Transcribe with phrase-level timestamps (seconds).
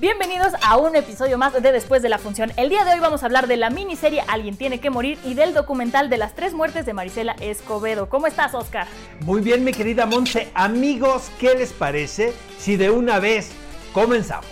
[0.00, 2.50] Bienvenidos a un episodio más de Después de la Función.
[2.56, 5.34] El día de hoy vamos a hablar de la miniserie Alguien tiene que morir y
[5.34, 8.08] del documental de las tres muertes de Marisela Escobedo.
[8.08, 8.88] ¿Cómo estás, Oscar?
[9.20, 10.50] Muy bien, mi querida Monse.
[10.52, 13.52] Amigos, ¿qué les parece si de una vez
[13.92, 14.50] comenzamos?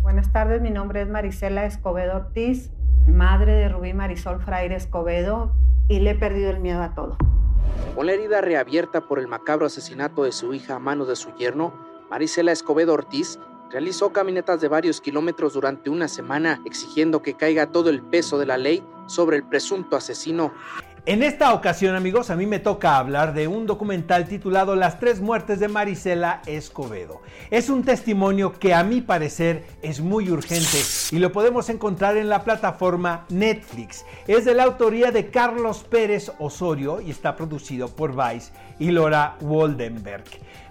[0.00, 2.70] Buenas tardes, mi nombre es Marisela Escobedo Ortiz,
[3.06, 5.52] madre de Rubí Marisol Fraire Escobedo,
[5.88, 7.16] y le he perdido el miedo a todo.
[7.94, 11.34] Con la herida reabierta por el macabro asesinato de su hija a manos de su
[11.36, 11.72] yerno,
[12.10, 13.38] Marisela Escobedo Ortiz
[13.70, 18.46] realizó caminatas de varios kilómetros durante una semana exigiendo que caiga todo el peso de
[18.46, 20.52] la ley sobre el presunto asesino.
[21.06, 25.20] En esta ocasión, amigos, a mí me toca hablar de un documental titulado Las tres
[25.20, 27.20] muertes de Marisela Escobedo.
[27.50, 30.78] Es un testimonio que a mi parecer es muy urgente
[31.10, 34.06] y lo podemos encontrar en la plataforma Netflix.
[34.26, 39.36] Es de la autoría de Carlos Pérez Osorio y está producido por Vice y Laura
[39.42, 40.24] Waldenberg.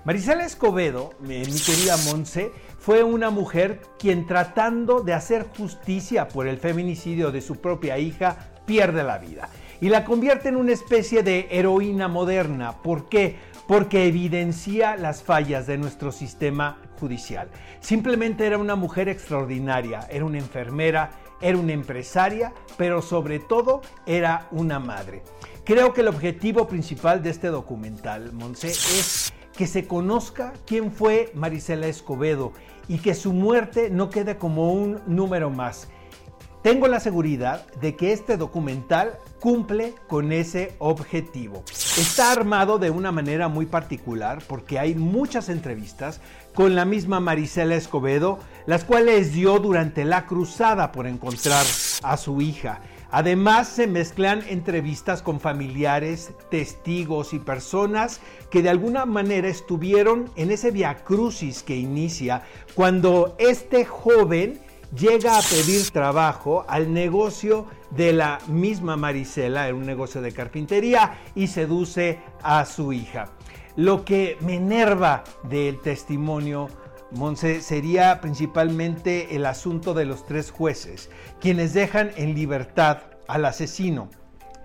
[0.03, 6.47] Marisela Escobedo, mi, mi querida Monse, fue una mujer quien tratando de hacer justicia por
[6.47, 9.47] el feminicidio de su propia hija pierde la vida
[9.83, 12.71] y la convierte en una especie de heroína moderna.
[12.81, 13.35] ¿Por qué?
[13.67, 17.49] Porque evidencia las fallas de nuestro sistema judicial.
[17.81, 21.11] Simplemente era una mujer extraordinaria, era una enfermera,
[21.41, 25.21] era una empresaria, pero sobre todo era una madre.
[25.65, 31.29] Creo que el objetivo principal de este documental, Monse, es que se conozca quién fue
[31.35, 32.53] Marisela Escobedo
[32.87, 35.89] y que su muerte no quede como un número más.
[36.63, 41.61] Tengo la seguridad de que este documental cumple con ese objetivo.
[41.97, 46.21] Está armado de una manera muy particular porque hay muchas entrevistas
[46.55, 51.65] con la misma Marisela Escobedo, las cuales dio durante la cruzada por encontrar
[52.01, 52.79] a su hija.
[53.11, 60.49] Además se mezclan entrevistas con familiares, testigos y personas que de alguna manera estuvieron en
[60.49, 62.43] ese via crucis que inicia
[62.73, 64.61] cuando este joven
[64.95, 71.17] llega a pedir trabajo al negocio de la misma Marisela, en un negocio de carpintería,
[71.35, 73.29] y seduce a su hija.
[73.75, 76.69] Lo que me enerva del testimonio,
[77.11, 84.09] Monse, sería principalmente el asunto de los tres jueces, quienes dejan en libertad al asesino,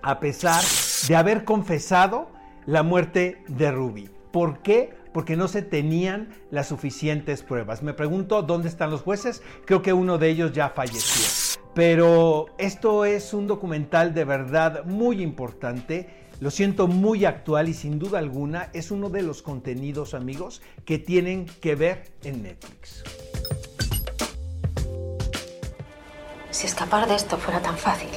[0.01, 0.63] a pesar
[1.07, 2.29] de haber confesado
[2.65, 4.09] la muerte de Ruby.
[4.31, 4.98] ¿Por qué?
[5.13, 7.83] Porque no se tenían las suficientes pruebas.
[7.83, 11.57] Me pregunto dónde están los jueces, creo que uno de ellos ya falleció.
[11.73, 16.09] Pero esto es un documental de verdad muy importante,
[16.39, 20.97] lo siento muy actual y sin duda alguna es uno de los contenidos amigos que
[20.97, 23.03] tienen que ver en Netflix.
[26.51, 28.09] Si escapar de esto fuera tan fácil,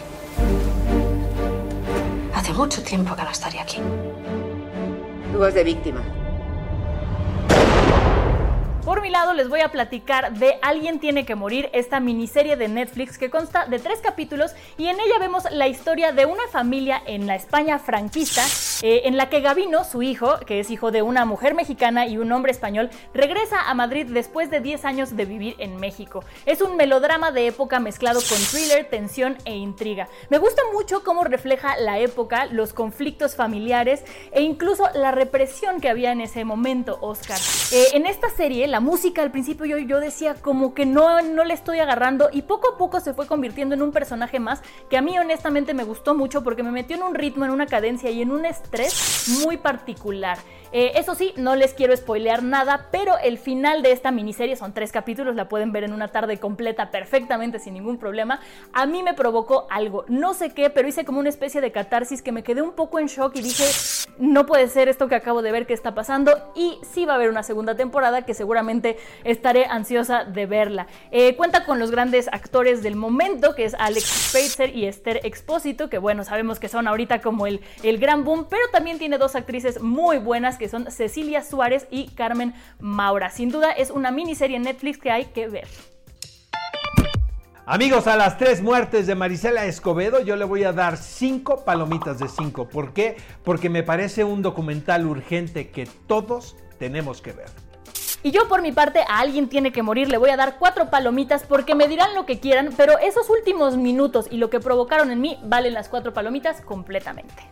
[2.35, 3.79] hace mucho tiempo que no estaría aquí.
[5.33, 6.03] Tú vas de víctima.
[8.93, 12.69] Por mi lado les voy a platicar de Alguien tiene que morir, esta miniserie de
[12.69, 17.03] Netflix que consta de tres capítulos y en ella vemos la historia de una familia
[17.07, 18.45] en la España franquista
[18.83, 22.19] eh, en la que Gavino, su hijo, que es hijo de una mujer mexicana y
[22.19, 26.23] un hombre español, regresa a Madrid después de 10 años de vivir en México.
[26.45, 30.09] Es un melodrama de época mezclado con thriller, tensión e intriga.
[30.29, 35.89] Me gusta mucho cómo refleja la época, los conflictos familiares e incluso la represión que
[35.89, 37.39] había en ese momento, Oscar.
[37.73, 41.45] Eh, en esta serie, la música al principio yo, yo decía como que no, no
[41.45, 44.61] le estoy agarrando y poco a poco se fue convirtiendo en un personaje más
[44.91, 47.67] que a mí honestamente me gustó mucho porque me metió en un ritmo, en una
[47.67, 50.39] cadencia y en un estrés muy particular.
[50.75, 54.73] Eh, eso sí, no les quiero spoilear nada, pero el final de esta miniserie son
[54.73, 58.41] tres capítulos, la pueden ver en una tarde completa perfectamente sin ningún problema.
[58.73, 62.23] A mí me provocó algo, no sé qué, pero hice como una especie de catarsis
[62.23, 63.65] que me quedé un poco en shock y dije,
[64.19, 67.17] no puede ser esto que acabo de ver que está pasando y sí va a
[67.17, 68.33] haber una segunda temporada que
[69.25, 70.87] estaré ansiosa de verla.
[71.11, 75.89] Eh, cuenta con los grandes actores del momento, que es Alex Spacer y Esther Expósito,
[75.91, 79.35] que bueno, sabemos que son ahorita como el, el gran boom, pero también tiene dos
[79.35, 83.31] actrices muy buenas que son Cecilia Suárez y Carmen Maura.
[83.31, 85.69] Sin duda es una miniserie en Netflix que hay que ver.
[87.65, 92.19] Amigos, a las tres muertes de Marisela Escobedo yo le voy a dar cinco palomitas
[92.19, 92.69] de cinco.
[92.69, 93.17] ¿Por qué?
[93.45, 97.47] Porque me parece un documental urgente que todos tenemos que ver.
[98.25, 100.91] Y yo por mi parte a alguien tiene que morir le voy a dar cuatro
[100.91, 105.11] palomitas porque me dirán lo que quieran, pero esos últimos minutos y lo que provocaron
[105.11, 107.43] en mí valen las cuatro palomitas completamente.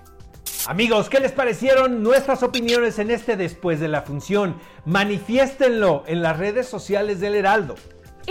[0.66, 4.56] Amigos, ¿qué les parecieron nuestras opiniones en este después de la función?
[4.84, 7.74] Manifiéstenlo en las redes sociales del Heraldo.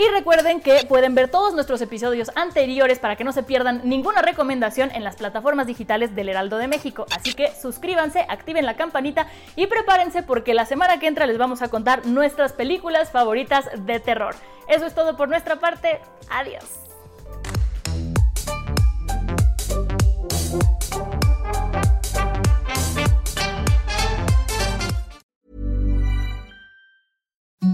[0.00, 4.22] Y recuerden que pueden ver todos nuestros episodios anteriores para que no se pierdan ninguna
[4.22, 7.04] recomendación en las plataformas digitales del Heraldo de México.
[7.14, 9.26] Así que suscríbanse, activen la campanita
[9.56, 14.00] y prepárense porque la semana que entra les vamos a contar nuestras películas favoritas de
[14.00, 14.34] terror.
[14.68, 16.00] Eso es todo por nuestra parte.
[16.30, 16.89] Adiós.